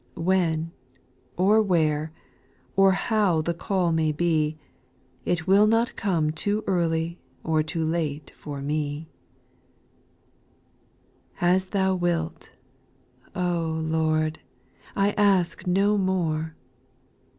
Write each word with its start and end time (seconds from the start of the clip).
When, 0.17 0.71
or 1.37 1.61
where, 1.61 2.11
or 2.75 2.93
how 2.93 3.43
the 3.43 3.53
call 3.53 3.91
may 3.91 4.11
be, 4.11 4.57
It 5.25 5.45
will 5.45 5.67
not 5.67 5.95
come 5.95 6.31
too 6.31 6.63
early 6.65 7.19
or 7.43 7.61
too 7.61 7.85
late 7.85 8.31
for 8.35 8.63
me, 8.63 9.07
7. 11.35 11.53
As 11.55 11.67
Thou 11.67 11.93
wilt 11.93 12.49
I 13.35 13.41
oh. 13.47 13.79
Lord! 13.83 14.39
I 14.95 15.11
ask 15.11 15.67
no 15.67 15.99
more. 15.99 16.55